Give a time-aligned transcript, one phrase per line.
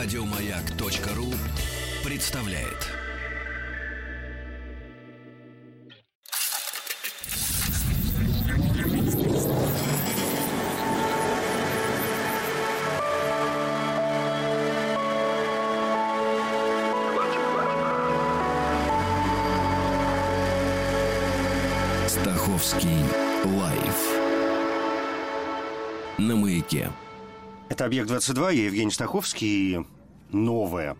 [0.00, 1.34] Радиомаяк.ру
[2.04, 2.86] представляет.
[22.06, 23.02] Стаховский
[23.44, 24.04] лайф
[26.18, 26.88] на маяке.
[27.68, 29.84] Это «Объект-22», я Евгений Стаховский.
[30.30, 30.96] Новое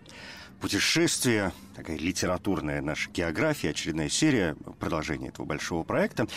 [0.59, 6.27] путешествие, такая литературная наша география, очередная серия, продолжение этого большого проекта.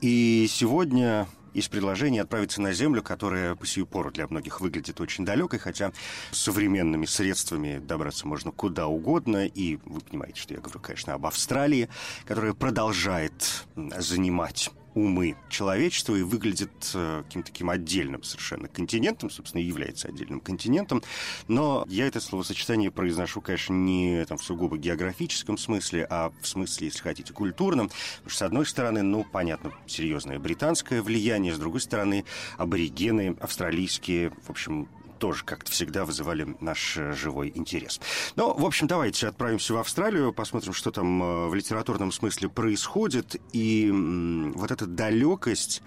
[0.00, 5.24] И сегодня из предложения отправиться на Землю, которая по сию пору для многих выглядит очень
[5.24, 5.92] далекой, хотя
[6.30, 9.46] современными средствами добраться можно куда угодно.
[9.46, 11.88] И вы понимаете, что я говорю, конечно, об Австралии,
[12.26, 19.64] которая продолжает занимать умы человечества и выглядит э, каким-то таким отдельным совершенно континентом, собственно, и
[19.64, 21.02] является отдельным континентом.
[21.48, 26.88] Но я это словосочетание произношу, конечно, не там, в сугубо географическом смысле, а в смысле,
[26.88, 27.88] если хотите, культурном.
[27.88, 32.24] Потому что, с одной стороны, ну, понятно, серьезное британское влияние, с другой стороны,
[32.58, 34.88] аборигены австралийские, в общем,
[35.20, 38.00] тоже как-то всегда вызывали наш э, живой интерес.
[38.34, 43.36] Ну, в общем, давайте отправимся в Австралию, посмотрим, что там э, в литературном смысле происходит.
[43.52, 45.82] И вот эта далекость,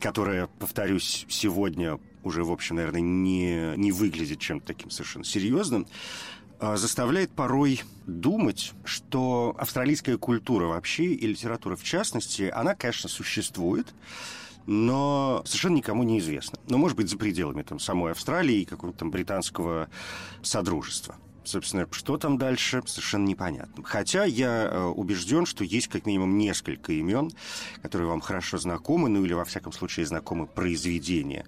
[0.00, 5.86] которая, повторюсь, сегодня уже, в общем, наверное, не, не выглядит чем-то таким совершенно серьезным,
[6.60, 13.88] э, заставляет порой думать, что австралийская культура вообще и литература в частности, она, конечно, существует,
[14.68, 16.58] но совершенно никому не известно.
[16.68, 19.88] Но, может быть, за пределами там, самой Австралии и какого-то там британского
[20.42, 21.16] содружества.
[21.42, 23.82] Собственно, что там дальше, совершенно непонятно.
[23.82, 27.32] Хотя я э, убежден, что есть как минимум несколько имен,
[27.80, 31.46] которые вам хорошо знакомы, ну или, во всяком случае, знакомы произведения,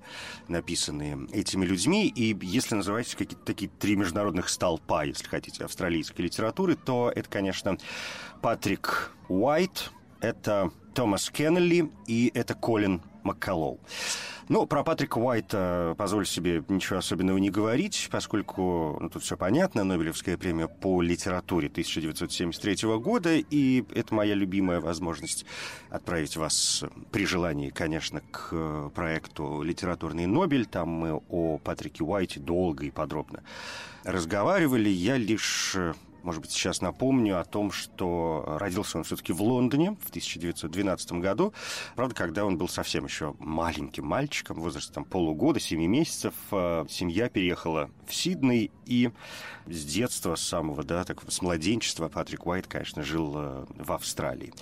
[0.48, 2.08] написанные этими людьми.
[2.08, 7.76] И если называть какие-то такие три международных столпа, если хотите, австралийской литературы, то это, конечно,
[8.40, 9.90] Патрик Уайт,
[10.22, 13.80] это Томас Кеннелли и это Колин Маккалоу.
[14.48, 19.84] Ну, про Патрика Уайта позволю себе ничего особенного не говорить, поскольку ну, тут все понятно.
[19.84, 25.46] Нобелевская премия по литературе 1973 года, и это моя любимая возможность
[25.88, 26.82] отправить вас
[27.12, 30.66] при желании, конечно, к проекту «Литературный Нобель».
[30.66, 33.44] Там мы о Патрике Уайте долго и подробно
[34.02, 34.88] разговаривали.
[34.88, 35.76] Я лишь
[36.22, 41.52] может быть, сейчас напомню о том, что родился он все-таки в Лондоне в 1912 году.
[41.96, 47.90] Правда, когда он был совсем еще маленьким мальчиком, возрастом полугода, семи месяцев, э, семья переехала
[48.06, 49.10] в Сидней, и
[49.66, 54.52] с детства, с самого, да, так, с младенчества Патрик Уайт, конечно, жил э, в Австралии.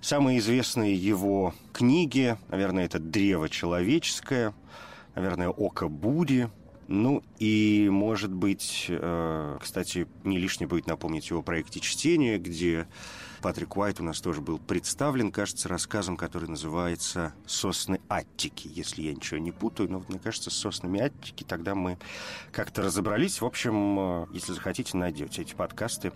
[0.00, 4.54] Самые известные его книги, наверное, это «Древо человеческое»,
[5.14, 6.48] наверное, «Око Буди»,
[6.88, 12.86] ну и, может быть, э, кстати, не лишне будет напомнить его проекте чтения, где
[13.40, 19.12] Патрик Уайт у нас тоже был представлен, кажется, рассказом, который называется «Сосны Аттики», если я
[19.12, 19.90] ничего не путаю.
[19.90, 21.98] Но вот, мне кажется, с «Соснами Аттики» тогда мы
[22.52, 23.40] как-то разобрались.
[23.40, 26.12] В общем, э, если захотите, найдете эти подкасты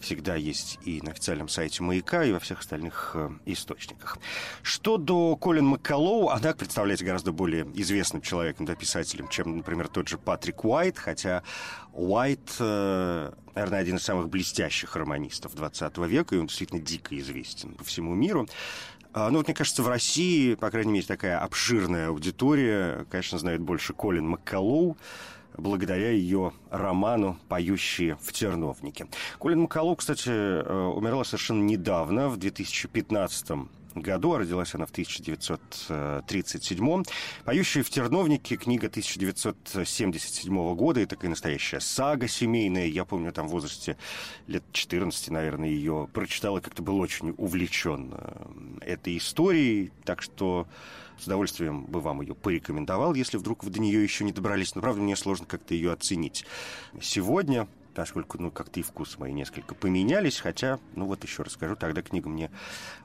[0.00, 4.18] всегда есть и на официальном сайте «Маяка», и во всех остальных э, источниках.
[4.62, 10.08] Что до Колин Маккалоу, она представляется гораздо более известным человеком, да, писателем, чем, например, тот
[10.08, 11.42] же Патрик Уайт, хотя
[11.92, 17.74] Уайт, э, наверное, один из самых блестящих романистов 20 века, и он действительно дико известен
[17.74, 18.46] по всему миру.
[19.12, 23.62] А, ну, вот, мне кажется, в России, по крайней мере, такая обширная аудитория, конечно, знает
[23.62, 24.98] больше Колин Маккалоу,
[25.58, 29.06] благодаря ее роману «Поющие в терновнике».
[29.38, 33.68] Колин Макалу, кстати, э, умерла совершенно недавно, в 2015
[34.02, 37.04] году, а родилась она в 1937
[37.44, 42.86] «Поющие в терновнике» книга 1977 года, и такая настоящая сага семейная.
[42.86, 43.96] Я помню, там в возрасте
[44.46, 48.46] лет 14, наверное, ее прочитала, как-то был очень увлечен э,
[48.82, 50.68] этой историей, так что
[51.18, 54.74] с удовольствием бы вам ее порекомендовал, если вдруг вы до нее еще не добрались.
[54.74, 56.44] Но, правда, мне сложно как-то ее оценить.
[57.00, 62.02] Сегодня поскольку, ну, как-то и вкус мои несколько поменялись, хотя, ну, вот еще расскажу, тогда
[62.02, 62.50] книга мне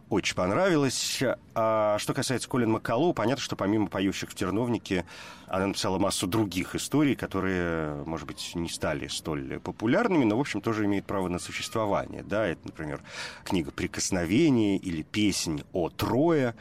[0.09, 1.24] очень понравилась.
[1.56, 5.06] А что касается Колин Маккалоу, понятно, что помимо «Поющих в терновнике»
[5.47, 10.59] она написала массу других историй, которые, может быть, не стали столь популярными, но, в общем,
[10.59, 13.01] тоже имеют право на существование, да, это, например,
[13.45, 16.53] книга «Прикосновение» или «Песнь о Трое»,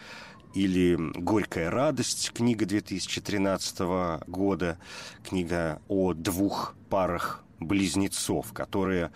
[0.55, 3.81] или «Горькая радость», книга 2013
[4.27, 4.79] года,
[5.23, 9.11] книга о двух парах близнецов, которые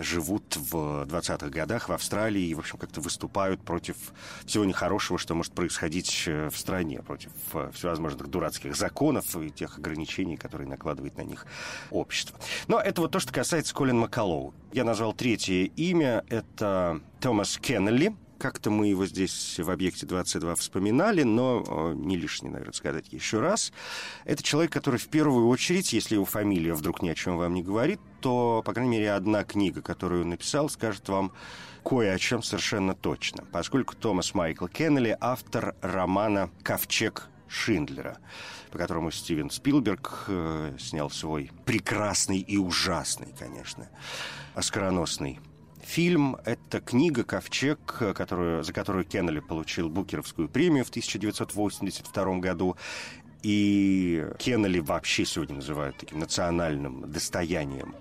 [0.00, 3.96] живут в 20-х годах в Австралии и, в общем, как-то выступают против
[4.44, 9.78] всего нехорошего, что может происходить э, в стране, против э, всевозможных дурацких законов и тех
[9.78, 11.46] ограничений, которые накладывает на них
[11.90, 12.38] общество.
[12.68, 14.52] Но это вот то, что касается Колин Маккалоу.
[14.72, 16.24] Я назвал третье имя.
[16.28, 18.14] Это Томас Кеннелли,
[18.44, 23.72] как-то мы его здесь в «Объекте 22» вспоминали, но не лишне, наверное, сказать еще раз.
[24.26, 27.62] Это человек, который в первую очередь, если его фамилия вдруг ни о чем вам не
[27.62, 31.32] говорит, то, по крайней мере, одна книга, которую он написал, скажет вам
[31.82, 33.46] кое о чем совершенно точно.
[33.50, 38.18] Поскольку Томас Майкл Кеннелли– автор романа «Ковчег Шиндлера»,
[38.70, 43.88] по которому Стивен Спилберг э, снял свой прекрасный и ужасный, конечно,
[44.54, 45.40] оскароносный
[45.84, 47.78] Фильм— это книга «Ковчег»,
[48.14, 52.76] которую, за которую Кеннелли получил Букеровскую премию в 1982 году.
[53.42, 57.94] И Кеннелли вообще сегодня называют таким национальным достоянием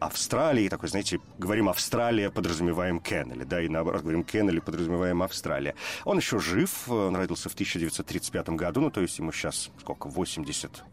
[0.00, 5.76] Австралии, такой, знаете, говорим Австралия, подразумеваем Кеннелли, да, и наоборот, говорим Кеннелли, подразумеваем Австралия.
[6.04, 10.84] Он еще жив, он родился в 1935 году, ну, то есть ему сейчас, сколько, 80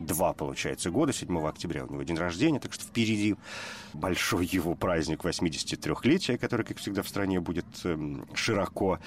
[0.00, 1.12] два, получается, года.
[1.12, 3.36] 7 октября у него день рождения, так что впереди
[3.92, 8.98] большой его праздник 83-летия, который, как всегда, в стране будет эм, широко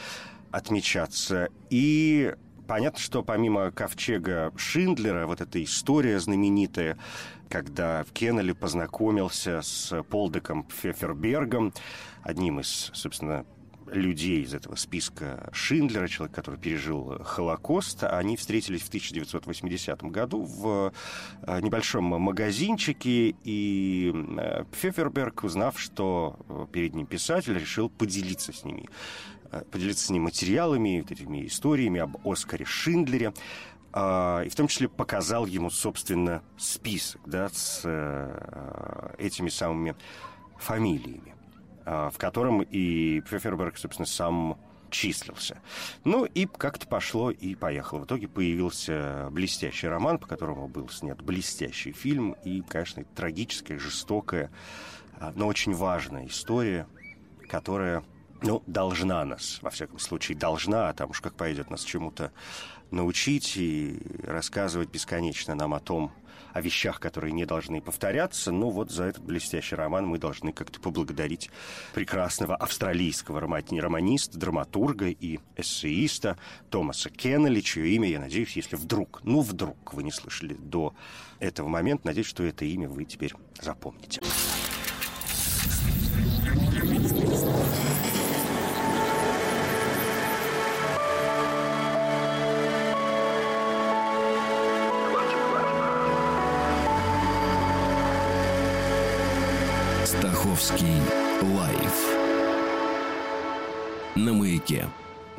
[0.52, 1.50] отмечаться.
[1.70, 2.34] И
[2.68, 6.98] понятно, что помимо ковчега Шиндлера, вот эта история знаменитая,
[7.50, 11.74] когда Кеннелли познакомился с Полдеком Фефербергом,
[12.22, 13.46] одним из, собственно,
[13.96, 20.94] людей из этого списка Шиндлера, человек, который пережил Холокост, они встретились в 1980 году в
[21.42, 28.64] э, небольшом магазинчике, и э, Пфефферберг, узнав, что э, перед ним писатель, решил поделиться с
[28.64, 28.90] ними
[29.72, 33.34] поделиться с ним материалами, вот этими историями об Оскаре Шиндлере
[33.96, 37.82] и в том числе показал ему, собственно, список да, с
[39.20, 39.94] этими самыми
[40.58, 41.33] фамилиями.
[41.86, 44.58] А, в котором и Пфефферберг, собственно, сам
[44.90, 45.60] числился.
[46.04, 48.00] Ну и как-то пошло и поехало.
[48.00, 52.36] В итоге появился блестящий роман, по которому был снят блестящий фильм.
[52.44, 54.52] И, конечно, трагическая, жестокая,
[55.20, 56.88] а, но очень важная история,
[57.50, 58.04] которая
[58.42, 62.32] ну, должна нас, во всяком случае, должна, а там уж как пойдет нас чему-то
[62.92, 66.12] научить и рассказывать бесконечно нам о том,
[66.54, 68.52] о вещах, которые не должны повторяться.
[68.52, 71.50] Но вот за этот блестящий роман мы должны как-то поблагодарить
[71.94, 76.38] прекрасного австралийского романиста, драматурга и эссеиста
[76.70, 80.94] Томаса Кеннелли, чье имя, я надеюсь, если вдруг, ну вдруг вы не слышали до
[81.40, 84.22] этого момента, надеюсь, что это имя вы теперь запомните.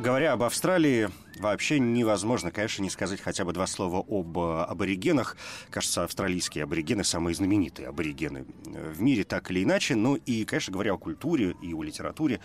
[0.05, 1.09] Говоря об Австралии,
[1.39, 5.35] вообще невозможно, конечно, не сказать хотя бы два слова об э, аборигенах.
[5.71, 9.95] Кажется, австралийские аборигены самые знаменитые аборигены э, в мире, так или иначе.
[9.95, 12.41] Ну и, конечно, говоря о культуре и о литературе,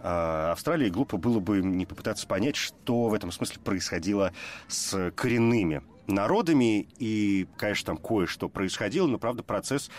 [0.00, 4.32] э, Австралии глупо было бы не попытаться понять, что в этом смысле происходило
[4.68, 9.90] с коренными народами, и, конечно, там кое-что происходило, но, правда, процесс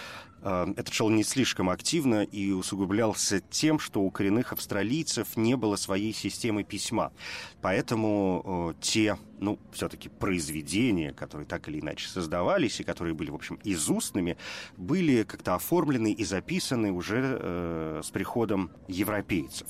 [0.43, 6.13] этот шел не слишком активно и усугублялся тем, что у коренных австралийцев не было своей
[6.13, 7.11] системы письма.
[7.61, 13.35] Поэтому э, те, ну, все-таки произведения, которые так или иначе создавались и которые были, в
[13.35, 14.37] общем, изустными,
[14.77, 19.67] были как-то оформлены и записаны уже э, с приходом европейцев.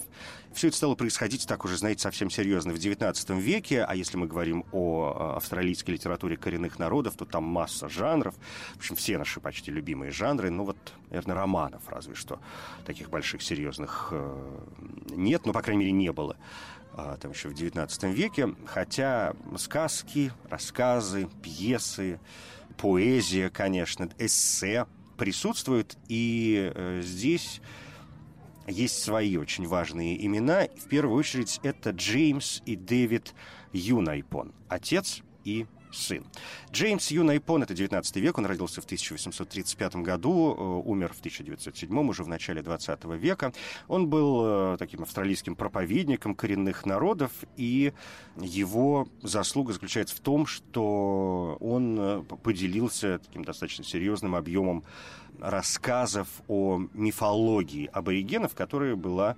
[0.53, 4.27] Все это стало происходить, так уже, знаете, совсем серьезно в XIX веке, а если мы
[4.27, 8.35] говорим о австралийской литературе коренных народов, то там масса жанров,
[8.75, 12.39] в общем, все наши почти любимые жанры, ну вот, наверное, романов разве что,
[12.85, 14.59] таких больших, серьезных э,
[15.09, 16.37] нет, ну, по крайней мере, не было
[16.93, 22.17] а, там еще в XIX веке, хотя сказки, рассказы, пьесы,
[22.77, 24.85] поэзия, конечно, эссе
[25.17, 27.59] присутствуют, и э, здесь
[28.65, 30.69] есть свои очень важные имена.
[30.77, 33.33] В первую очередь это Джеймс и Дэвид
[33.73, 36.25] Юнайпон, отец и сын.
[36.71, 42.23] Джеймс Юнайпон, это 19 век, он родился в 1835 году, э, умер в 1907, уже
[42.23, 43.53] в начале 20 века.
[43.87, 47.93] Он был э, таким австралийским проповедником коренных народов, и
[48.37, 54.83] его заслуга заключается в том, что он э, поделился таким достаточно серьезным объемом
[55.39, 59.35] рассказов о мифологии аборигенов, которая была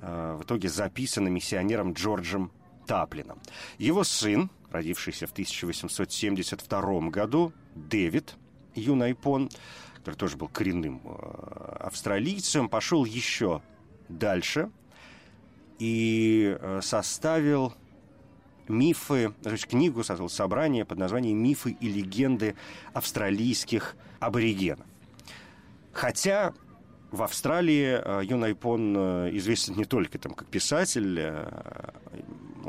[0.00, 2.50] в итоге записана миссионером Джорджем
[2.86, 3.38] Таплином.
[3.78, 8.36] Его сын, родившийся в 1872 году, Дэвид
[8.74, 9.50] Юнайпон,
[9.96, 11.02] который тоже был коренным
[11.80, 13.62] австралийцем, пошел еще
[14.08, 14.70] дальше
[15.78, 17.74] и составил
[18.68, 22.54] мифы, то есть книгу, создал собрание под названием «Мифы и легенды
[22.92, 24.86] австралийских аборигенов».
[25.92, 26.54] Хотя
[27.10, 31.92] в Австралии э, Юн Айпон э, известен не только там, как писатель, э,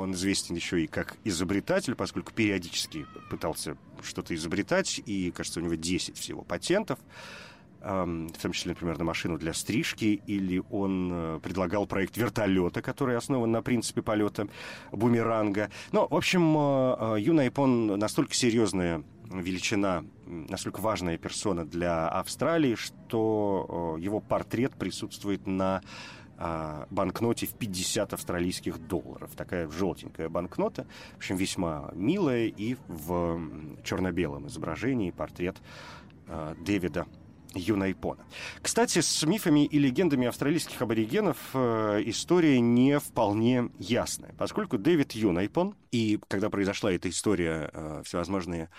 [0.01, 5.75] он известен еще и как изобретатель, поскольку периодически пытался что-то изобретать, и, кажется, у него
[5.75, 6.99] 10 всего патентов
[7.83, 13.51] в том числе, например, на машину для стрижки, или он предлагал проект вертолета, который основан
[13.51, 14.47] на принципе полета
[14.91, 15.71] бумеранга.
[15.91, 16.43] Но, в общем,
[17.17, 25.81] Юн Айпон настолько серьезная величина, настолько важная персона для Австралии, что его портрет присутствует на
[26.43, 29.29] а, банкноте в 50 австралийских долларов.
[29.35, 33.39] Такая желтенькая банкнота, в общем, весьма милая, и в
[33.83, 35.57] черно-белом изображении портрет
[36.27, 37.05] а, Дэвида
[37.53, 38.25] Юнайпона.
[38.61, 45.75] Кстати, с мифами и легендами австралийских аборигенов э, история не вполне ясная, поскольку Дэвид Юнайпон,
[45.91, 48.69] и когда произошла эта история, э, всевозможные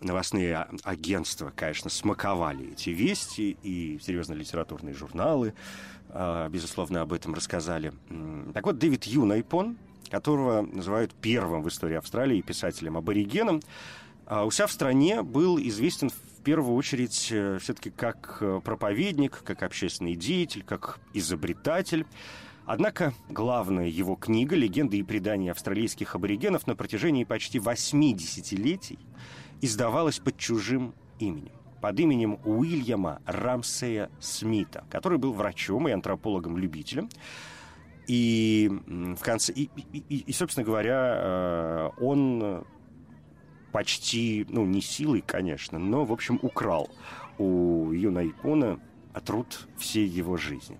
[0.00, 5.54] новостные агентства, конечно, смаковали эти вести, и серьезные литературные журналы,
[6.08, 7.92] э, безусловно, об этом рассказали.
[8.54, 9.78] Так вот, Дэвид Юнайпон,
[10.10, 13.60] которого называют первым в истории Австралии писателем-аборигеном,
[14.28, 19.42] а у себя в стране был известен в первую очередь э, все-таки как э, проповедник,
[19.42, 22.06] как общественный деятель, как изобретатель.
[22.66, 28.98] Однако главная его книга «Легенды и предания австралийских аборигенов» на протяжении почти восьми десятилетий
[29.62, 37.08] издавалась под чужим именем под именем Уильяма Рамсея Смита, который был врачом и антропологом-любителем.
[38.08, 42.64] И в конце, и, и, и, собственно говоря, э, он
[43.72, 46.90] почти, ну, не силой, конечно, но, в общем, украл
[47.38, 48.80] у Юна Ипона
[49.24, 50.78] труд всей его жизни.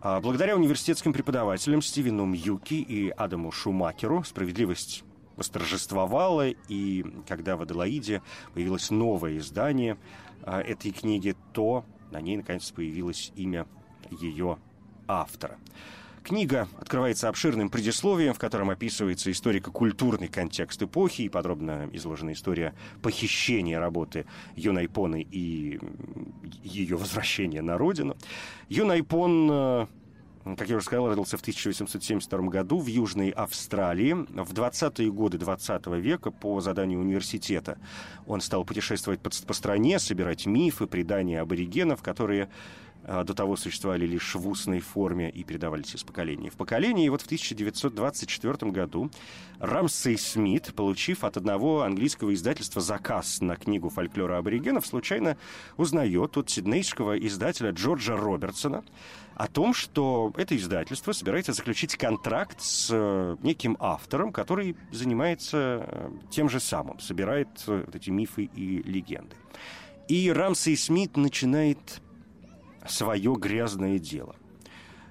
[0.00, 5.04] А благодаря университетским преподавателям Стивену Мьюки и Адаму Шумакеру справедливость
[5.36, 8.20] восторжествовала, и когда в Аделаиде
[8.52, 9.96] появилось новое издание
[10.42, 13.66] а, этой книги, то на ней наконец появилось имя
[14.10, 14.58] ее
[15.06, 15.58] автора.
[16.22, 23.80] Книга открывается обширным предисловием, в котором описывается историко-культурный контекст эпохи и подробно изложена история похищения
[23.80, 25.80] работы Юнайпоны и
[26.62, 28.16] ее возвращения на родину.
[28.68, 29.86] Юнайпон э,
[30.44, 34.12] как я уже сказал, родился в 1872 году в Южной Австралии.
[34.12, 37.78] В 20-е годы 20 века по заданию университета
[38.26, 42.48] он стал путешествовать по, по стране, собирать мифы, предания аборигенов, которые
[43.06, 47.06] до того существовали лишь в устной форме и передавались из поколения в поколение.
[47.06, 49.10] И вот в 1924 году
[49.58, 55.36] Рамсей Смит, получив от одного английского издательства заказ на книгу фольклора аборигенов, случайно
[55.76, 58.84] узнает от сиднейского издателя Джорджа Робертсона
[59.34, 66.10] о том, что это издательство собирается заключить контракт с э, неким автором, который занимается э,
[66.30, 69.34] тем же самым, собирает э, вот эти мифы и легенды.
[70.08, 72.01] И Рамсей Смит начинает
[72.88, 74.36] свое грязное дело,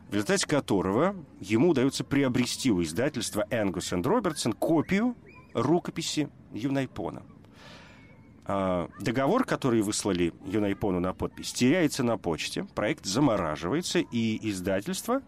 [0.10, 5.16] в результате которого ему удается приобрести у издательства Энгус энд Робертсон копию
[5.54, 7.24] рукописи Юнайпона.
[8.46, 15.22] А, договор, который выслали Юнайпону на подпись, теряется на почте, проект замораживается, и издательство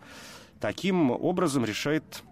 [0.59, 2.23] таким образом решает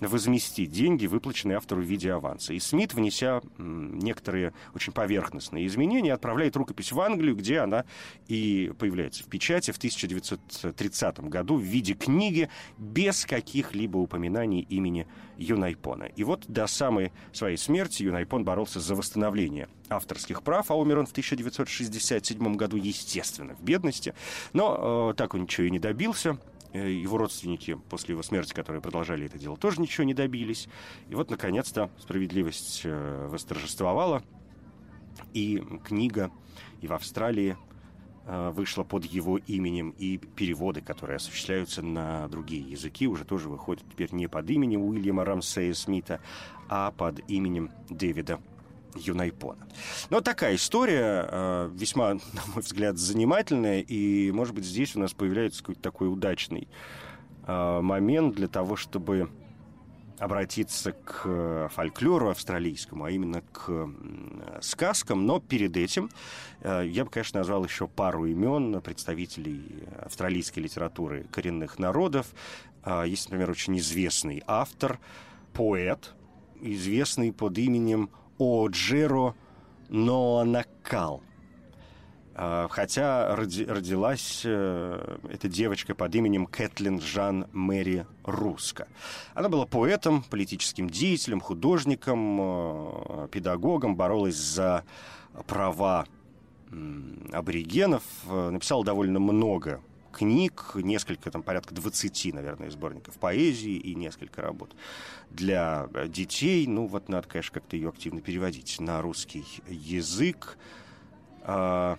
[0.00, 2.52] возместить деньги, выплаченные автору в виде аванса.
[2.52, 7.84] И Смит, внеся некоторые очень поверхностные изменения, отправляет рукопись в Англию, где она
[8.28, 12.48] и появляется в печати в 1930 году в виде книги
[12.78, 16.04] без каких-либо упоминаний имени Юнайпона.
[16.04, 21.06] И вот до самой своей смерти Юнайпон боролся за восстановление авторских прав, а умер он
[21.06, 24.14] в 1967 году, естественно, в бедности.
[24.52, 26.38] Но э, так он ничего и не добился.
[26.74, 30.68] Э, его родственники после его смерти, которые продолжали это дело, тоже ничего не добились.
[31.08, 34.24] И вот, наконец-то, справедливость э, восторжествовала,
[35.32, 36.32] и книга
[36.80, 37.56] и в Австралии
[38.26, 43.84] э, вышла под его именем, и переводы, которые осуществляются на другие языки, уже тоже выходят
[43.88, 46.20] теперь не под именем Уильяма Рамсея Смита,
[46.68, 48.40] а под именем Дэвида
[48.94, 49.66] Юнайпона.
[50.10, 55.12] Но такая история, э, весьма, на мой взгляд, занимательная, и, может быть, здесь у нас
[55.12, 56.68] появляется какой-то такой удачный
[57.46, 59.30] э, момент для того, чтобы
[60.18, 63.88] обратиться к фольклору австралийскому, а именно к
[64.62, 66.08] сказкам, но перед этим
[66.60, 72.28] э, я бы, конечно, назвал еще пару имен представителей австралийской литературы коренных народов.
[73.06, 75.00] Есть, например, очень известный автор,
[75.54, 76.14] поэт,
[76.60, 79.34] известный под именем Оджеро
[79.88, 81.22] Ноанакал.
[82.36, 88.88] А, хотя роди, родилась э, эта девочка под именем Кэтлин Жан Мэри Руска.
[89.34, 94.82] Она была поэтом, политическим деятелем, художником, э, педагогом, боролась за
[95.46, 96.06] права
[97.32, 99.80] аборигенов, э, написала довольно много
[100.14, 104.74] книг, несколько, там порядка 20, наверное, сборников поэзии и несколько работ
[105.30, 106.66] для детей.
[106.66, 110.56] Ну, вот надо, конечно, как-то ее активно переводить на русский язык.
[111.42, 111.98] А,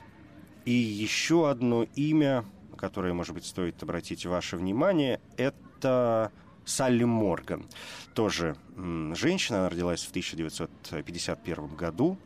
[0.64, 2.46] и еще одно имя,
[2.78, 6.32] которое, может быть, стоит обратить ваше внимание, это
[6.64, 7.66] Салли Морган.
[8.14, 12.18] Тоже женщина, она родилась в 1951 году,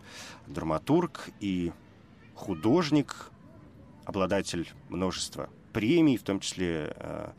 [0.48, 1.74] драматург и
[2.36, 3.32] художник,
[4.06, 7.32] обладатель множества премий, в том числе э,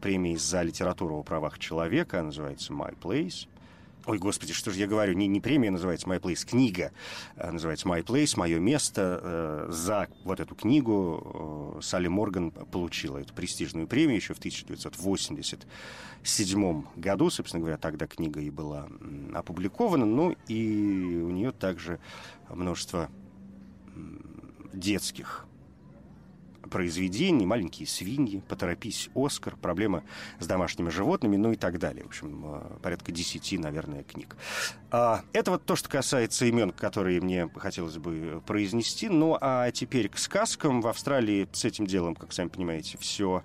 [0.00, 3.46] премии за литературу о правах человека, называется «My Place».
[4.04, 5.14] Ой, господи, что же я говорю?
[5.14, 6.90] Не, не премия называется «My Place», книга
[7.36, 9.20] э, называется «My Place», «Мое место».
[9.22, 17.30] Э, за вот эту книгу Салли Морган получила эту престижную премию еще в 1987 году.
[17.30, 18.88] Собственно говоря, тогда книга и была
[19.34, 20.04] опубликована.
[20.04, 22.00] Ну и у нее также
[22.48, 23.08] множество
[24.72, 25.46] детских
[26.70, 30.04] произведений, «Маленькие свиньи», «Поторопись, Оскар», «Проблема
[30.38, 32.04] с домашними животными», ну и так далее.
[32.04, 34.36] В общем, э, порядка десяти, наверное, книг.
[34.90, 39.08] А, это вот то, что касается имен, которые мне хотелось бы произнести.
[39.08, 40.80] Ну, а теперь к сказкам.
[40.82, 43.42] В Австралии с этим делом, как сами понимаете, все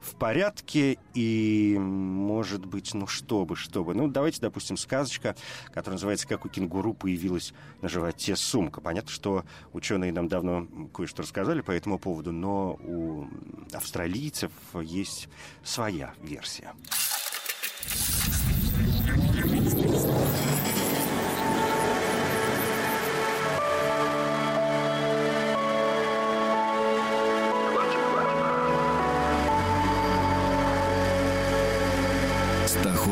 [0.00, 3.94] в порядке, и, может быть, ну, что бы, что бы.
[3.94, 7.52] Ну, давайте, допустим, сказочка, которая называется «Как у кенгуру появилась
[7.82, 8.80] на животе сумка».
[8.80, 13.28] Понятно, что ученые нам давно кое-что рассказали по этому поводу, но у
[13.72, 14.52] австралийцев
[14.82, 15.28] есть
[15.62, 16.72] своя версия.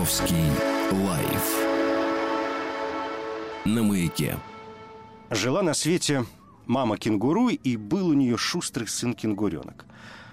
[0.09, 0.51] Стаховский
[1.07, 1.67] лайф
[3.67, 4.39] на маяке.
[5.29, 6.25] Жила на свете
[6.65, 9.85] мама кенгуру, и был у нее шустрый сын-кенгуренок.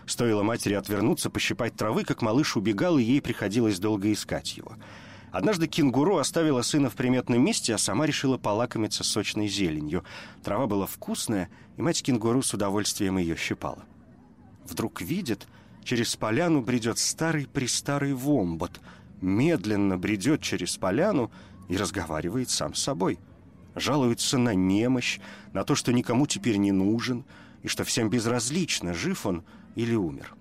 [0.05, 4.77] Стоило матери отвернуться, пощипать травы, как малыш убегал, и ей приходилось долго искать его.
[5.33, 10.05] Однажды кенгуру оставила сына в приметном месте, а сама решила полакомиться сочной зеленью.
[10.41, 13.83] Трава была вкусная, и мать кенгуру с удовольствием ее щипала.
[14.63, 15.47] Вдруг видит,
[15.83, 18.79] через поляну бредет старый-престарый вомбот—
[19.25, 21.31] медленно бредет через поляну
[21.67, 23.19] и разговаривает сам с собой.
[23.75, 25.19] Жалуется на немощь,
[25.51, 27.25] на то, что никому теперь не нужен,
[27.63, 29.43] и что всем безразлично, жив он
[29.75, 30.35] или умер.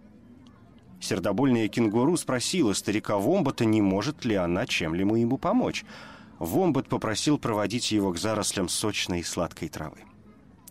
[1.01, 5.85] Сердобольная кенгуру спросила старика Вомбота, не может ли она чем-либо ему помочь.
[6.39, 9.99] Вомбот попросил проводить его к зарослям сочной и сладкой травы.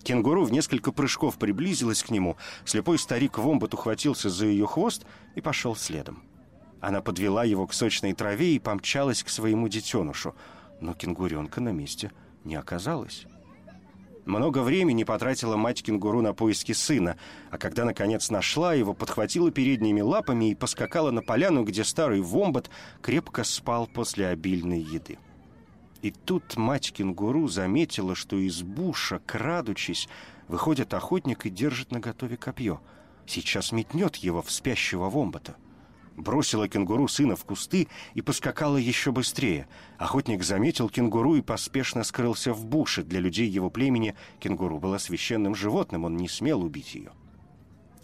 [0.03, 2.35] Кенгуру в несколько прыжков приблизилась к нему.
[2.65, 6.23] Слепой старик Вомбот ухватился за ее хвост и пошел следом.
[6.83, 10.35] Она подвела его к сочной траве и помчалась к своему детенышу,
[10.81, 12.11] но кенгуренка на месте
[12.43, 13.25] не оказалось.
[14.25, 17.15] Много времени потратила мать кенгуру на поиски сына,
[17.51, 22.69] а когда, наконец, нашла его, подхватила передними лапами и поскакала на поляну, где старый вомбат
[23.01, 25.17] крепко спал после обильной еды.
[26.01, 30.09] И тут мать кенгуру заметила, что из буша, крадучись,
[30.49, 32.81] выходит охотник и держит наготове копье.
[33.25, 35.55] Сейчас метнет его в спящего вомбата
[36.15, 39.67] бросила кенгуру сына в кусты и поскакала еще быстрее.
[39.97, 43.03] Охотник заметил кенгуру и поспешно скрылся в буше.
[43.03, 47.11] Для людей его племени кенгуру была священным животным, он не смел убить ее.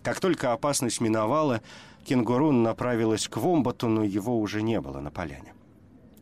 [0.03, 1.61] Как только опасность миновала,
[2.05, 5.53] кенгуру направилась к Вомбату, но его уже не было на поляне.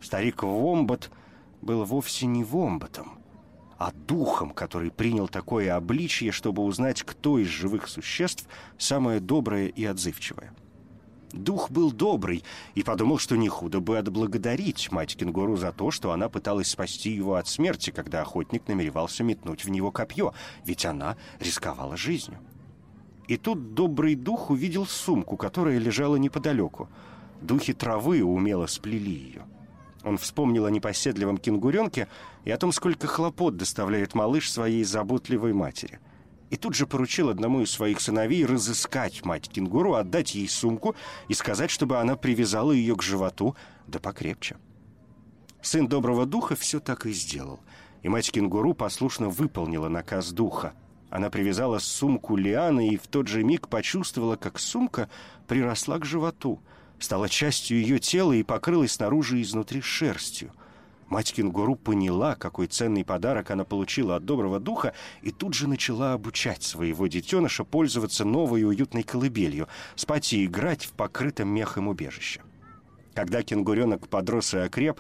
[0.02, 1.12] Старик Вомбат
[1.62, 3.20] был вовсе не Вомбатом,
[3.78, 8.48] а духом, который принял такое обличье, чтобы узнать, кто из живых существ
[8.78, 10.54] самое доброе и отзывчивое.
[11.34, 16.12] Дух был добрый и подумал, что не худо бы отблагодарить мать кенгуру за то, что
[16.12, 21.18] она пыталась спасти его от смерти, когда охотник намеревался метнуть в него копье, ведь она
[21.40, 22.40] рисковала жизнью.
[23.28, 26.90] И тут добрый дух увидел сумку, которая лежала неподалеку.
[27.42, 29.46] Духи травы умело сплели ее.
[30.04, 32.08] Он вспомнил о непоседливом кенгуренке
[32.46, 36.00] и о том, сколько хлопот доставляет малыш своей заботливой матери—
[36.50, 40.96] и тут же поручил одному из своих сыновей разыскать мать кенгуру, отдать ей сумку
[41.28, 43.56] и сказать, чтобы она привязала ее к животу,
[43.88, 44.58] да покрепче.
[45.62, 47.60] Сын доброго духа все так и сделал,
[48.04, 50.74] и мать кенгуру послушно выполнила наказ духа.
[51.10, 55.10] Она привязала сумку лианы и в тот же миг почувствовала, как сумка
[55.48, 56.62] приросла к животу,
[57.00, 60.52] стала частью ее тела и покрылась снаружи и изнутри шерстью.
[61.10, 66.14] Мать кенгуру поняла, какой ценный подарок она получила от доброго духа, и тут же начала
[66.14, 72.42] обучать своего детеныша пользоваться новой уютной колыбелью, спать и играть в покрытом мехом убежище.
[73.14, 75.00] Когда кенгуренок подрос и окреп,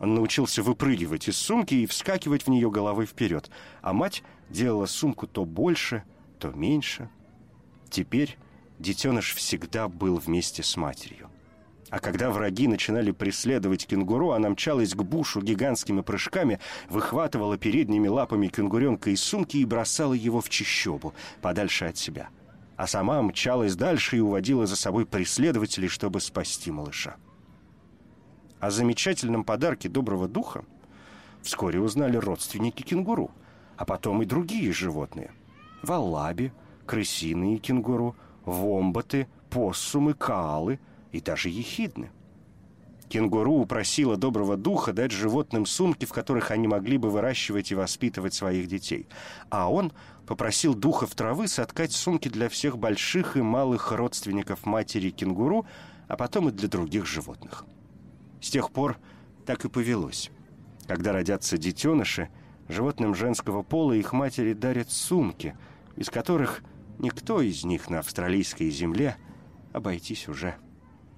[0.00, 3.48] он научился выпрыгивать из сумки и вскакивать в нее головой вперед,
[3.80, 6.02] а мать делала сумку то больше,
[6.40, 7.08] то меньше.
[7.90, 8.36] Теперь
[8.80, 11.30] детеныш всегда был вместе с матерью.
[11.94, 18.48] А когда враги начинали преследовать кенгуру, она мчалась к бушу гигантскими прыжками, выхватывала передними лапами
[18.48, 22.30] кенгуренка из сумки и бросала его в чищобу, подальше от себя.
[22.76, 27.14] А сама мчалась дальше и уводила за собой преследователей, чтобы спасти малыша.
[28.58, 30.64] О замечательном подарке доброго духа
[31.42, 33.30] вскоре узнали родственники кенгуру,
[33.76, 35.30] а потом и другие животные.
[35.84, 36.52] Валаби,
[36.86, 40.80] крысиные кенгуру, вомбаты, поссумы, каалы—
[41.14, 42.10] и даже ехидны.
[43.08, 48.34] Кенгуру упросила доброго духа дать животным сумки, в которых они могли бы выращивать и воспитывать
[48.34, 49.06] своих детей.
[49.48, 49.92] А он
[50.26, 55.66] попросил духов травы соткать сумки для всех больших и малых родственников матери кенгуру,
[56.08, 57.64] а потом и для других животных.
[58.40, 58.98] С тех пор
[59.46, 60.32] так и повелось.
[60.88, 62.28] Когда родятся детеныши,
[62.68, 65.56] животным женского пола их матери дарят сумки,
[65.94, 66.62] из которых
[66.98, 69.16] никто из них на австралийской земле
[69.72, 70.56] обойтись уже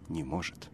[0.09, 0.69] не может.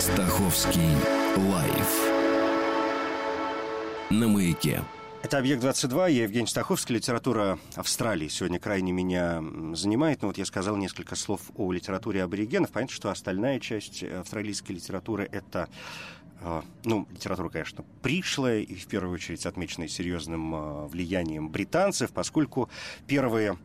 [0.00, 0.96] Стаховский
[1.36, 2.16] лайф
[4.10, 4.82] на маяке.
[5.26, 10.22] Это «Объект-22», я Евгений Стаховский, литература Австралии сегодня крайне меня занимает.
[10.22, 12.70] Ну вот я сказал несколько слов о литературе аборигенов.
[12.70, 15.68] Понятно, что остальная часть австралийской литературы— это
[16.42, 22.70] э, ну, литература, конечно, пришлая и, в первую очередь, отмеченная серьезным э, влиянием британцев, поскольку
[23.08, 23.58] первые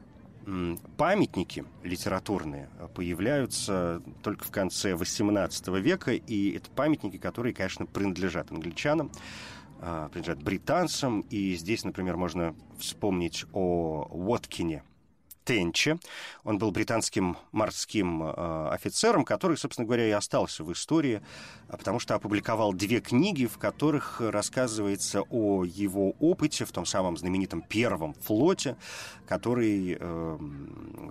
[0.98, 9.12] памятники литературные появляются только в конце XVIII века, и это памятники, которые, конечно, принадлежат англичанам.
[9.84, 11.22] А, принадлежат британцам.
[11.22, 14.84] И здесь, например, можно вспомнить о Уоткине,
[15.44, 15.98] Тенче.
[16.44, 21.22] Он был британским морским э, офицером, который, собственно говоря, и остался в истории,
[21.68, 27.18] а, потому что опубликовал две книги, в которых рассказывается о его опыте в том самом
[27.18, 28.78] знаменитом первом флоте,
[29.28, 30.40] который э,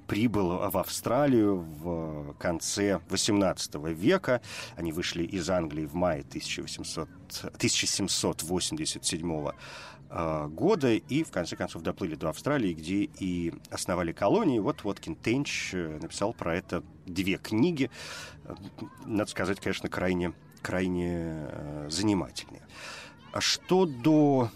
[0.07, 4.41] прибыл в Австралию в конце XVIII века.
[4.77, 7.09] Они вышли из Англии в мае 1800,
[7.57, 14.59] 1787 Э, года и, в конце концов, доплыли до Австралии, где и основали колонии.
[14.59, 17.91] Вот Воткин Тенч э, написал про это две книги.
[18.45, 18.55] Э,
[19.07, 21.49] надо сказать, конечно, крайне, крайне
[21.89, 22.63] занимательные.
[23.33, 24.51] А что до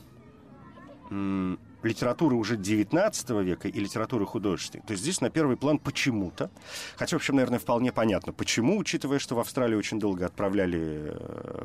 [1.84, 6.50] литературы уже 19 века и литературы художественной, то здесь на первый план почему-то,
[6.96, 11.14] хотя, в общем, наверное, вполне понятно, почему, учитывая, что в Австралию очень долго отправляли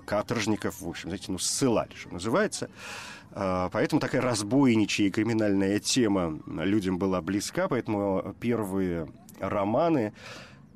[0.05, 6.41] каторжников, в общем, знаете, ну, ссылали, что называется, а, поэтому такая разбойничья и криминальная тема
[6.47, 9.07] людям была близка, поэтому первые
[9.39, 10.13] романы,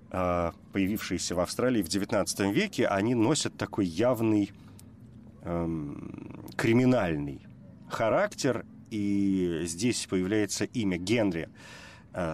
[0.10, 4.52] а, появившиеся в Австралии в XIX веке, они носят такой явный
[5.42, 7.46] эм, криминальный
[7.89, 11.50] характер, и здесь появляется имя Генри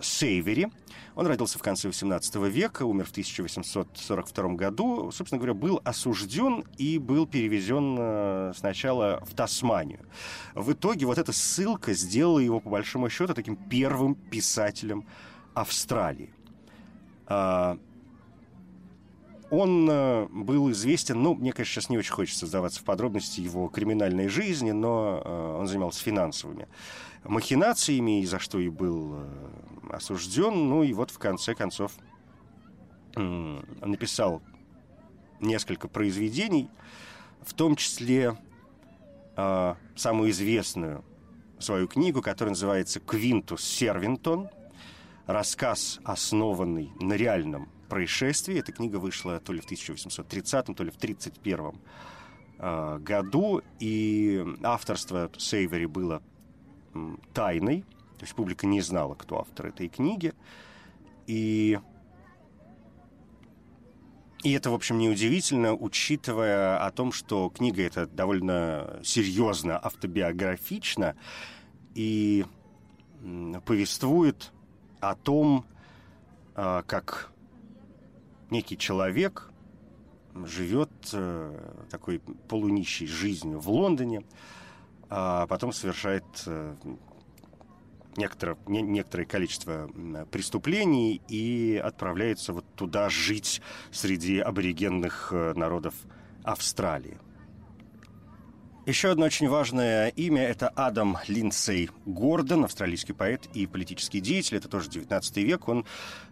[0.04, 0.70] Сейвери.
[1.16, 5.12] Он родился в конце XVIII века, умер в 1842 году.
[5.12, 10.06] Собственно говоря, был осужден и был перевезен э, сначала в Тасманию.
[10.56, 15.06] В итоге вот эта ссылка сделала его, по большому счету, таким первым писателем
[15.54, 16.34] Австралии.
[19.52, 23.68] Он э, был известен, ну, мне, конечно, сейчас не очень хочется сдаваться в подробности его
[23.68, 26.68] криминальной жизни, но э, он занимался финансовыми
[27.24, 29.50] махинациями, и за что и был э,
[29.92, 30.70] осужден.
[30.70, 31.94] Ну и вот в конце концов
[33.16, 34.42] написал
[35.40, 36.70] несколько произведений,
[37.42, 38.38] в том числе
[39.36, 41.04] самую известную
[41.58, 44.50] свою книгу, которая называется «Квинтус Сервинтон»,
[45.26, 48.60] рассказ, основанный на реальном происшествии.
[48.60, 51.74] Эта книга вышла то ли в 1830, то ли в 1831
[52.60, 56.22] э, году, и авторство Сейвери было
[57.34, 57.82] тайной,
[58.18, 60.34] то есть публика не знала, кто автор этой книги.
[61.28, 61.80] И,
[64.44, 71.16] и это, в общем, неудивительно, учитывая о том, что книга эта довольно серьезно автобиографична
[71.96, 72.46] и
[73.66, 74.52] повествует
[75.00, 75.66] о том,
[76.56, 77.32] а, как
[78.52, 79.50] некий человек
[80.36, 84.24] живет э, такой полунищей жизнью в Лондоне,
[85.10, 86.76] а потом совершает э,
[88.16, 89.90] некоторое, не, некоторое количество
[90.32, 95.96] преступлений и отправляется вот туда жить среди аборигенных э, народов
[96.44, 97.18] Австралии.
[98.90, 104.58] Еще одно очень важное имя– это Адам Линдсей Гордон, австралийский поэт и политический деятель.
[104.58, 105.68] Это тоже 19 век.
[105.68, 105.86] Он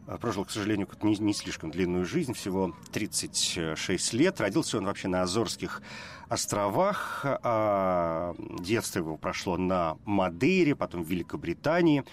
[0.08, 4.42] э, прожил, к сожалению, не, не слишком длинную жизнь, всего 36 лет.
[4.42, 5.84] Родился он вообще на Азорских
[6.30, 7.22] островах.
[7.24, 12.06] А детство его прошло на Мадейре, потом в Великобритании.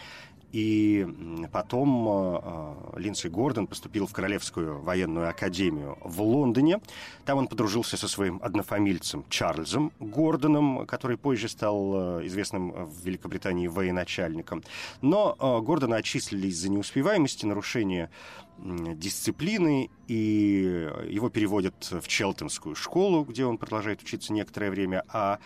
[0.55, 1.05] И
[1.51, 6.81] потом э, Линдси Гордон поступил в Королевскую военную академию в Лондоне.
[7.25, 13.67] Там он подружился со своим однофамильцем Чарльзом Гордоном, который позже стал э, известным в Великобритании
[13.67, 14.63] военачальником.
[15.03, 18.09] Но э, Гордона отчислили из-за неуспеваемости, нарушения
[18.57, 25.41] дисциплины, и его переводят в Челтонскую школу, где он продолжает учиться некоторое время, а,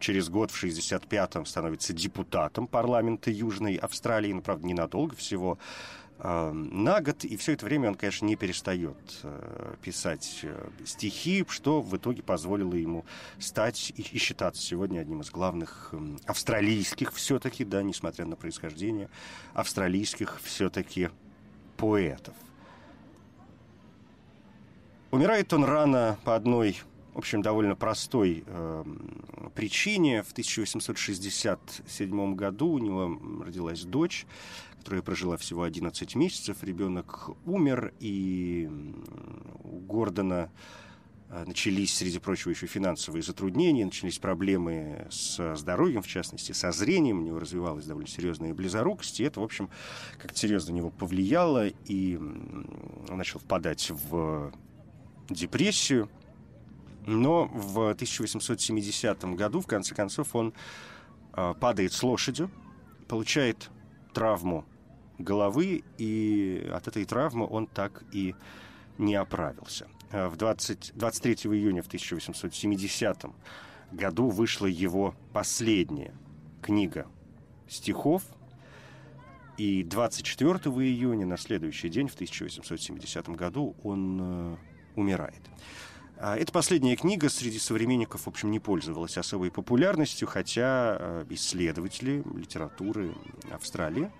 [0.00, 5.58] Через год, в 1965-м, становится депутатом парламента Южной Австралии, ну, правда, ненадолго, всего
[6.18, 11.82] на год, и все это время он, конечно, не перестает э, писать э, стихи, что
[11.82, 13.04] в итоге позволило ему
[13.38, 15.92] стать и считаться сегодня одним из главных
[16.24, 19.10] австралийских все-таки, да, несмотря на происхождение,
[19.52, 21.10] австралийских все-таки
[21.76, 22.34] поэтов.
[25.10, 26.78] Умирает он рано по одной,
[27.14, 28.84] в общем, довольно простой э,
[29.54, 30.22] причине.
[30.22, 34.26] В 1867 году у него родилась дочь,
[34.86, 36.62] которая прожила всего 11 месяцев.
[36.62, 38.70] Ребенок умер, и
[39.64, 40.48] у Гордона
[41.28, 47.18] э, начались, среди прочего, еще финансовые затруднения, начались проблемы с здоровьем, в частности, со зрением.
[47.18, 49.70] У него развивалась довольно серьезная близорукость, и это, в общем,
[50.22, 54.52] как-то серьезно на него повлияло, и он начал впадать в
[55.28, 56.08] депрессию.
[57.06, 60.54] Но в 1870 году, в конце концов, он
[61.32, 62.52] э, падает с лошадью,
[63.08, 63.68] получает
[64.14, 64.64] травму
[65.18, 68.34] головы, и от этой травмы он так и
[68.98, 69.88] не оправился.
[70.10, 73.26] Э, в 20, 23 июня в 1870
[73.92, 76.14] году вышла его последняя
[76.62, 77.06] книга
[77.68, 78.22] стихов,
[79.58, 84.56] и 24 июня, на следующий день, в 1870 году, он э,
[84.96, 85.40] умирает.
[86.18, 92.22] А эта последняя книга среди современников, в общем, не пользовалась особой популярностью, хотя э, исследователи
[92.34, 93.14] литературы
[93.50, 94.10] Австралии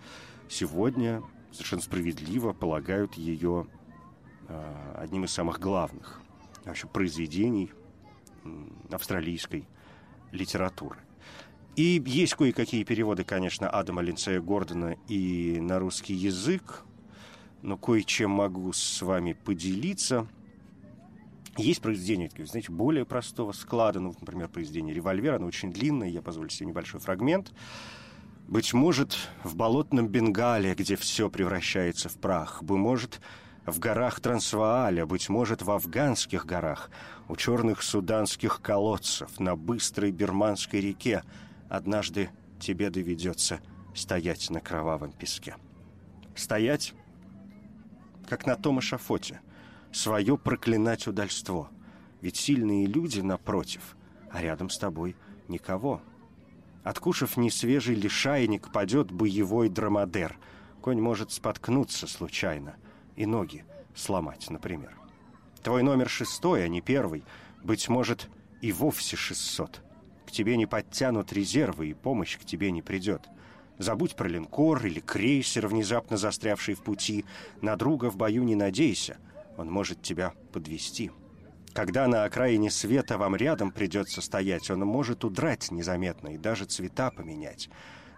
[0.49, 3.67] сегодня совершенно справедливо полагают ее
[4.49, 6.21] э, одним из самых главных
[6.65, 7.71] вообще произведений
[8.91, 9.67] австралийской
[10.33, 10.99] литературы.
[11.77, 16.85] И есть кое-какие переводы, конечно, Адама Линцея Гордона и на русский язык,
[17.63, 20.27] но кое-чем могу с вами поделиться.
[21.57, 26.51] Есть произведения, знаете, более простого склада, ну, например, произведение «Револьвер», оно очень длинное, я позволю
[26.51, 27.53] себе небольшой фрагмент–
[28.49, 32.63] быть может, в болотном Бенгале, где все превращается в прах.
[32.63, 33.21] Быть может,
[33.65, 36.91] в горах Трансвааля, быть может, в афганских горах,
[37.29, 41.25] у черных суданских колодцев, на быстрой бирманской реке.
[41.69, 42.31] Однажды
[42.61, 43.61] тебе доведется
[43.95, 45.57] стоять на кровавом песке.
[46.37, 46.95] Стоять,
[48.29, 49.41] как на том эшафоте,
[49.93, 51.71] свое проклинать удальство.
[52.21, 53.97] Ведь сильные люди напротив,
[54.31, 55.17] а рядом с тобой
[55.49, 56.01] никого—
[56.87, 60.39] Откушав несвежий лишайник, падет боевой драмадер.
[60.81, 62.77] Конь может споткнуться случайно
[63.17, 64.97] и ноги сломать, например.
[65.65, 67.25] Твой номер шестой, а не первый,
[67.65, 68.29] быть может,
[68.63, 69.83] и вовсе шестьсот.
[70.29, 73.23] К тебе не подтянут резервы, и помощь к тебе не придет.
[73.79, 77.25] Забудь про линкор или крейсер, внезапно застрявший в пути.
[77.63, 79.17] На друга в бою не надейся,
[79.57, 81.11] он может тебя подвести.
[81.77, 87.11] Когда на окраине света вам рядом придется стоять, он может удрать незаметно и даже цвета
[87.11, 87.69] поменять.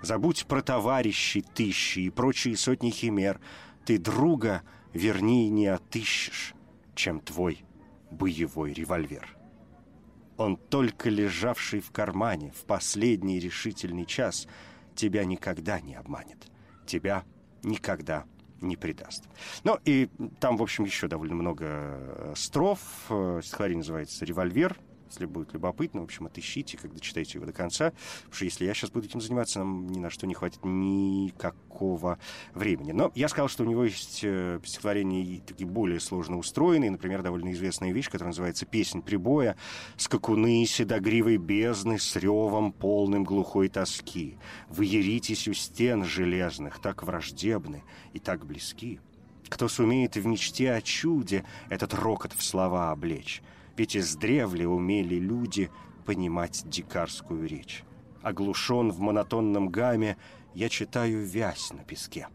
[0.01, 3.41] Забудь про товарищей тысячи и прочие сотни химер.
[3.85, 6.55] Ты друга вернее не отыщешь,
[6.95, 7.65] чем твой
[8.13, 9.37] боевой револьвер.
[10.37, 14.47] Он только лежавший в кармане в последний решительный час
[14.95, 16.47] тебя никогда не обманет.
[16.87, 17.25] Тебя
[17.65, 19.25] никогда не не придаст.
[19.65, 20.09] Ну, и
[20.41, 22.81] там, в общем, еще довольно много э, строф.
[23.11, 24.77] Э, стихотворение называется «Револьвер».
[25.11, 27.93] Если будет любопытно, в общем, отыщите, когда читаете его до конца.
[28.25, 32.19] Потому что если я сейчас буду этим заниматься, нам ни на что не хватит никакого
[32.55, 32.93] времени.
[32.93, 36.91] Но я сказал, что у него есть э, стихотворения такие более сложно устроенные.
[36.91, 39.57] Например, довольно известная вещь, которая называется «Песнь прибоя».
[39.97, 44.37] «Скакуны седогривой бездны с ревом полным глухой тоски.
[44.69, 49.01] Вы яритесь у стен железных, так враждебны и так близки».
[49.49, 53.43] Кто сумеет в мечте о чуде этот рокот в слова облечь?
[53.79, 55.71] Ведь издревле умели люди
[56.05, 57.85] понимать дикарскую речь.
[58.23, 60.17] Оглушен в монотонном гамме,
[60.53, 62.27] я читаю вязь на песке,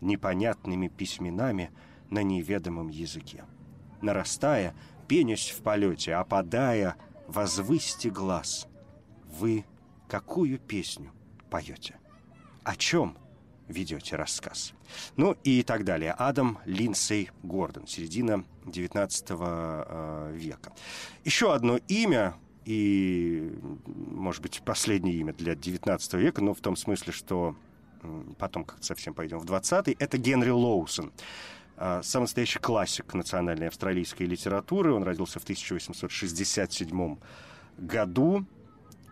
[0.00, 1.72] непонятными письменами
[2.08, 3.44] на неведомом языке.
[4.00, 4.76] Нарастая,
[5.08, 6.94] пенясь в полете, опадая,
[7.26, 8.68] возвысьте глаз.
[9.24, 9.64] Вы
[10.06, 11.10] какую песню
[11.50, 11.96] поете?
[12.62, 13.18] О чем
[13.68, 14.72] ведете рассказ?
[15.16, 16.12] Ну и так далее.
[16.12, 20.72] Адам Линдсей Гордон, середина 19 э, века.
[21.24, 23.52] Еще одно имя, и,
[23.86, 27.56] может быть, последнее имя для 19 века, но в том смысле, что
[28.38, 31.12] потом как-то совсем пойдем в 20-й, это Генри Лоусон.
[31.76, 34.92] Э, Самый настоящий классик национальной австралийской литературы.
[34.92, 37.16] Он родился в 1867
[37.78, 38.44] году.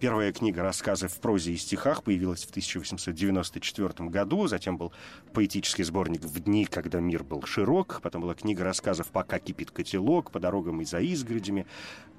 [0.00, 4.92] Первая книга рассказов в прозе и стихах появилась в 1894 году, затем был
[5.32, 10.30] поэтический сборник «В дни, когда мир был широк», потом была книга рассказов «Пока кипит котелок»,
[10.30, 11.66] «По дорогам и за изгородями»,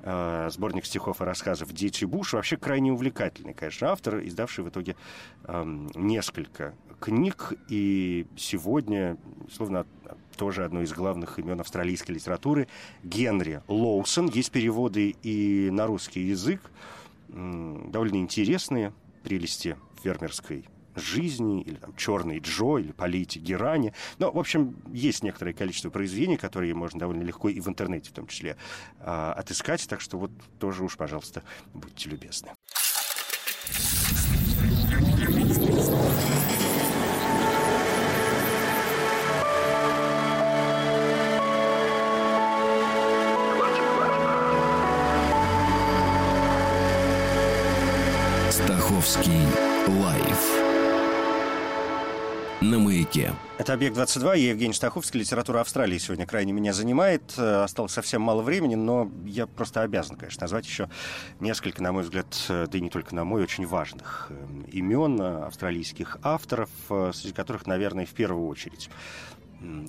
[0.03, 2.33] э, сборник стихов и рассказов «Дети Буш».
[2.33, 4.97] Вообще крайне увлекательный, конечно, автор, издавший в итоге
[5.45, 5.63] э,
[5.95, 9.15] несколько книг, и сегодня,
[9.49, 9.85] словно
[10.35, 12.67] тоже одно из главных имен австралийской литературы,
[13.03, 14.27] Генри Лоусон.
[14.27, 16.61] Есть переводы и на русский язык,
[17.31, 20.65] довольно интересные прелести фермерской
[20.95, 23.93] жизни, или там «Черный Джо», или «Полите Герани».
[24.17, 28.13] Но, в общем, есть некоторое количество произведений, которые можно довольно легко и в интернете в
[28.13, 28.57] том числе
[28.99, 29.87] э, отыскать.
[29.87, 32.49] Так что вот тоже уж, пожалуйста, будьте любезны.
[53.15, 53.33] Маяке.
[53.57, 57.33] Это «Объект-22», я Евгений Стаховский, литература Австралии сегодня крайне меня занимает.
[57.37, 60.89] Э, осталось совсем мало времени, но я просто обязан, конечно, назвать еще
[61.39, 64.35] несколько, на мой взгляд, э, да и не только на мой, очень важных э,
[64.71, 68.89] имен австралийских авторов, среди которых, наверное, в первую очередь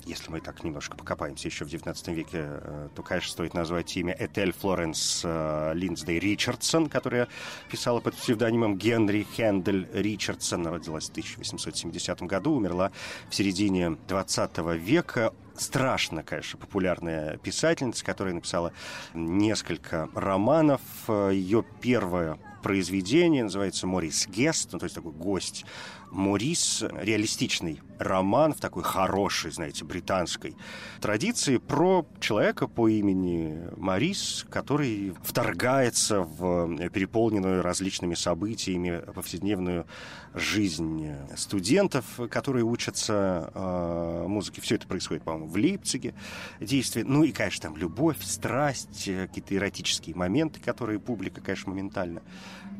[0.05, 4.15] если мы так немножко покопаемся еще в XIX веке, э, то, конечно, стоит назвать имя
[4.19, 7.27] Этель Флоренс э, Линдсдей Ричардсон, которая
[7.69, 12.91] писала под псевдонимом Генри Хендель Ричардсон, родилась в 1870 году, умерла
[13.29, 18.73] в середине XX века страшно, конечно, популярная писательница, которая написала
[19.13, 20.81] несколько романов.
[21.07, 25.65] Ее первое произведение называется «Морис Гест», ну, то есть такой гость
[26.11, 30.55] Морис реалистичный роман в такой хорошей, знаете, британской
[30.99, 39.85] традиции про человека по имени Морис, который вторгается в переполненную различными событиями повседневную
[40.33, 44.61] жизнь студентов, которые учатся э, музыке.
[44.61, 46.13] Все это происходит, по-моему, в Лейпциге
[46.59, 47.05] действие.
[47.05, 52.21] Ну и, конечно, там любовь, страсть, какие-то эротические моменты, которые публика, конечно, моментально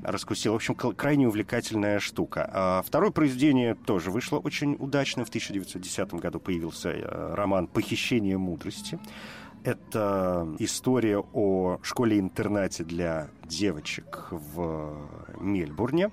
[0.03, 0.53] раскусила.
[0.53, 2.49] В общем, крайне увлекательная штука.
[2.53, 5.25] А второе произведение тоже вышло очень удачно.
[5.25, 8.99] В 1910 году появился э, роман «Похищение мудрости».
[9.63, 15.07] Это история о школе-интернате для девочек в
[15.39, 16.11] Мельбурне.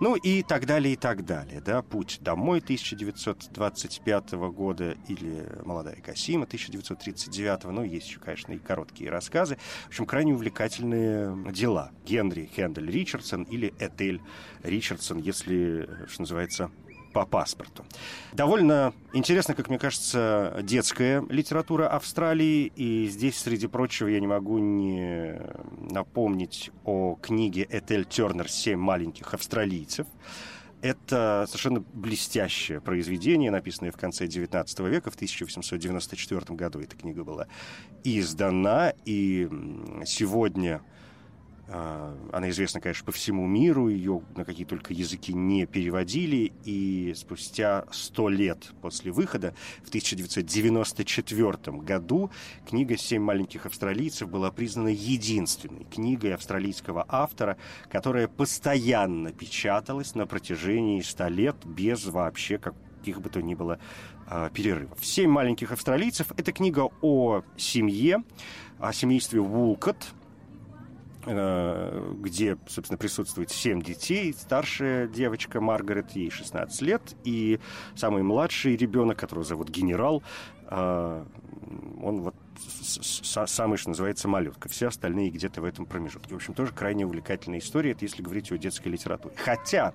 [0.00, 1.60] Ну и так далее, и так далее.
[1.60, 1.82] Да?
[1.82, 7.64] «Путь домой» 1925 года или «Молодая Касима» 1939.
[7.64, 9.58] Ну, есть еще, конечно, и короткие рассказы.
[9.84, 11.92] В общем, крайне увлекательные дела.
[12.04, 14.20] Генри Хендель Ричардсон или Этель
[14.62, 16.70] Ричардсон, если, что называется,
[17.18, 17.84] по паспорту.
[18.32, 22.72] Довольно интересно, как мне кажется, детская литература Австралии.
[22.76, 25.34] И здесь, среди прочего, я не могу не
[25.90, 30.06] напомнить о книге Этель Тернер «Семь маленьких австралийцев».
[30.80, 37.48] Это совершенно блестящее произведение, написанное в конце XIX века, в 1894 году эта книга была
[38.04, 39.48] издана, и
[40.06, 40.82] сегодня
[41.70, 47.84] она известна, конечно, по всему миру, ее на какие только языки не переводили, и спустя
[47.90, 49.54] сто лет после выхода,
[49.84, 52.30] в 1994 году,
[52.66, 57.58] книга «Семь маленьких австралийцев» была признана единственной книгой австралийского автора,
[57.90, 63.78] которая постоянно печаталась на протяжении ста лет без вообще каких бы то ни было
[64.30, 65.04] э, перерывов.
[65.04, 68.24] «Семь маленьких австралийцев»— это книга о семье,
[68.78, 70.12] о семействе Вулкот—
[71.24, 74.32] где, собственно, присутствует семь детей.
[74.32, 77.60] Старшая девочка Маргарет, ей 16 лет, и
[77.96, 80.22] самый младший ребенок, которого зовут Генерал,
[80.70, 81.24] э,
[82.02, 84.68] он вот самый, что называется, малютка.
[84.68, 86.34] Все остальные где-то в этом промежутке.
[86.34, 89.34] В общем, тоже крайне увлекательная история, это если говорить о детской литературе.
[89.36, 89.92] Хотя,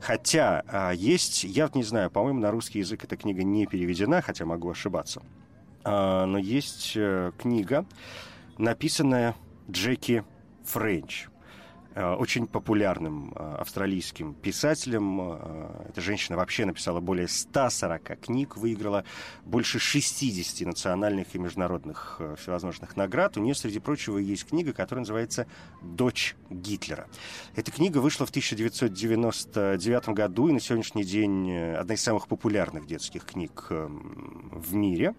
[0.00, 4.44] хотя э, есть, я не знаю, по-моему, на русский язык эта книга не переведена, хотя
[4.44, 5.22] могу ошибаться.
[5.84, 6.92] Но есть
[7.38, 7.86] книга,
[8.58, 9.34] написанная
[9.70, 10.24] Джеки
[10.68, 11.28] Френч
[11.94, 15.20] э, очень популярным э, австралийским писателем.
[15.20, 19.04] Э, эта женщина вообще написала более 140 книг, выиграла
[19.44, 23.36] больше 60 национальных и международных всевозможных наград.
[23.38, 25.46] У нее, среди прочего, есть книга, которая называется
[25.82, 27.08] «Дочь Гитлера».
[27.56, 33.24] Эта книга вышла в 1999 году и на сегодняшний день одна из самых популярных детских
[33.24, 35.14] книг в мире.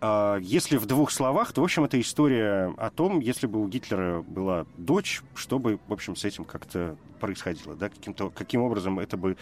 [0.00, 3.68] А, если в двух словах, то, в общем, это история о том, если бы у
[3.68, 8.98] Гитлера была дочь, что бы, в общем, с этим как-то происходило, да, каким-то, каким образом
[8.98, 9.36] это бы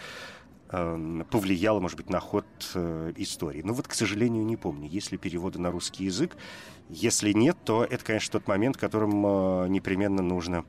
[0.70, 3.62] э, повлияло, может быть, на ход э, истории.
[3.64, 6.36] Ну вот, к сожалению, не помню, есть ли переводы на русский язык.
[6.88, 10.64] Если нет, то это, конечно, тот момент, которым э, непременно нужно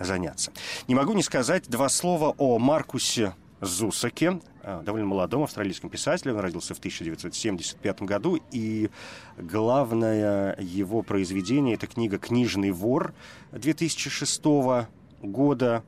[0.00, 0.50] заняться.
[0.88, 6.34] Не могу не сказать два слова о Маркусе Зусаке, а, довольно молодом австралийском писателе.
[6.34, 8.90] Он родился в 1975 году, и
[9.38, 13.14] главное его произведение– это книга «Книжный вор»
[13.52, 14.88] 2006
[15.22, 15.82] года,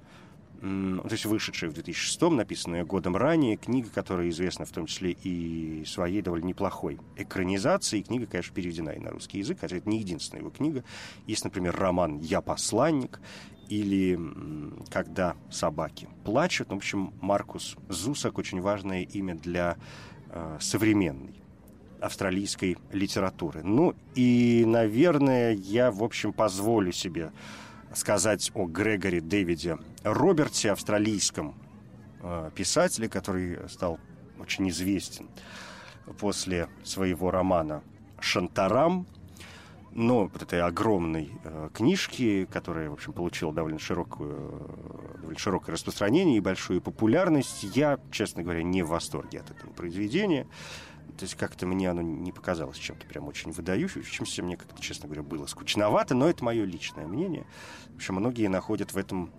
[0.60, 5.84] то есть вышедшая в 2006, написанная годом ранее, книга, которая известна в том числе и
[5.86, 8.02] своей довольно неплохой экранизацией.
[8.02, 10.82] Книга, конечно, переведена и на русский язык, хотя это не единственная его книга.
[11.26, 13.20] Есть, например, роман «Я посланник»,
[13.68, 14.18] или
[14.90, 16.70] «Когда собаки плачут».
[16.70, 19.76] В общем, Маркус Зусак очень важное имя для
[20.30, 21.42] э, современной
[22.00, 23.62] австралийской литературы.
[23.62, 27.32] Ну и, наверное, я, в общем, позволю себе
[27.94, 31.54] сказать о Грегоре Дэвиде Роберте, австралийском
[32.22, 33.98] э, писателе, который стал
[34.38, 35.28] очень известен
[36.18, 37.82] после своего романа
[38.20, 39.06] «Шантарам»,
[39.98, 45.72] но вот этой огромной э, книжки, которая, в общем, получила довольно, широкую, э, довольно широкое
[45.72, 50.46] распространение и большую популярность, я, честно говоря, не в восторге от этого произведения.
[51.18, 54.44] То есть как-то мне оно не показалось чем-то прям очень выдающимся.
[54.44, 57.44] Мне как-то, честно говоря, было скучновато, но это мое личное мнение.
[57.88, 59.32] В общем, многие находят в этом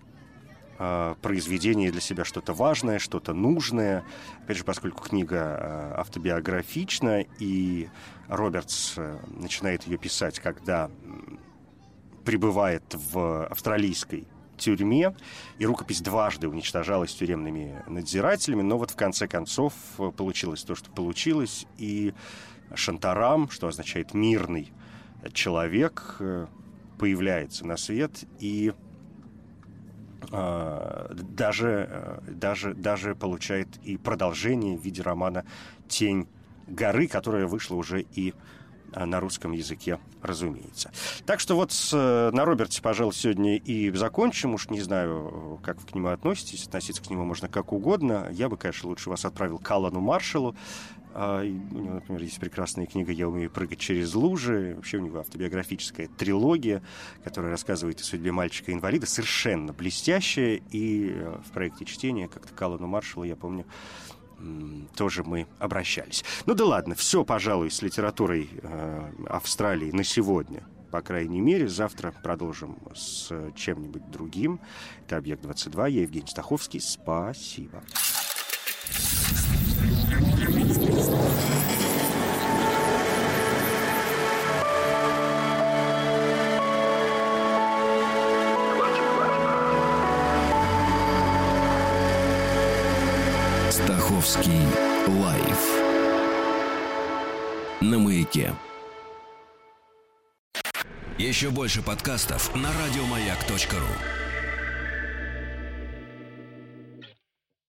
[0.80, 4.04] э, произведении для себя что-то важное, что-то нужное.
[4.42, 7.88] Опять же, поскольку книга э, автобиографична, и
[8.28, 10.90] Робертс э, начинает ее писать, когда
[12.24, 14.26] пребывает в австралийской
[14.56, 15.14] тюрьме,
[15.58, 19.72] и рукопись дважды уничтожалась тюремными надзирателями, но вот в конце концов
[20.16, 22.14] получилось то, что получилось, и
[22.74, 24.72] Шантарам, что означает «мирный
[25.32, 26.20] человек»,
[27.00, 28.74] появляется на свет, и
[30.30, 35.44] даже, даже, даже получает и продолжение в виде романа
[35.88, 36.28] «Тень
[36.66, 38.34] горы, которая вышла уже и
[38.92, 40.90] а, на русском языке, разумеется.
[41.24, 44.54] Так что вот с, э, на Роберте, пожалуй, сегодня и закончим.
[44.54, 46.66] Уж не знаю, как вы к нему относитесь.
[46.66, 48.28] Относиться к нему можно как угодно.
[48.32, 50.56] Я бы, конечно, лучше вас отправил к Аллану Маршалу.
[51.12, 54.74] А, у него, например, есть прекрасная книга «Я умею прыгать через лужи».
[54.76, 56.82] Вообще у него автобиографическая трилогия,
[57.24, 60.60] которая рассказывает о судьбе мальчика-инвалида, совершенно блестящая.
[60.70, 63.66] И э, в проекте чтения как-то к Аллану Маршалу, я помню,
[64.96, 66.24] тоже мы обращались.
[66.46, 70.62] Ну да ладно, все, пожалуй, с литературой э, Австралии на сегодня.
[70.90, 74.60] По крайней мере, завтра продолжим с чем-нибудь другим.
[75.06, 75.90] Это «Объект-22».
[75.90, 76.80] Я Евгений Стаховский.
[76.80, 77.82] Спасибо.
[94.20, 94.66] Московский
[95.08, 95.58] лайф
[97.80, 98.54] на маяке.
[101.16, 104.29] Еще больше подкастов на радиомаяк.ру.